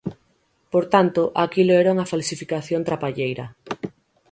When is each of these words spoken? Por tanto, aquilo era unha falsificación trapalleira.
Por 0.73 0.85
tanto, 0.93 1.21
aquilo 1.45 1.73
era 1.81 1.93
unha 1.95 2.09
falsificación 2.13 2.81
trapalleira. 2.89 3.45